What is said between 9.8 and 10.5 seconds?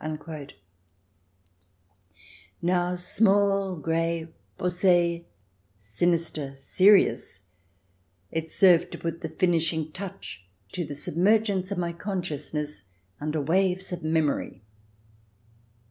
touch